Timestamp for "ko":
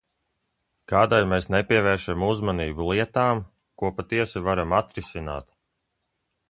3.83-3.93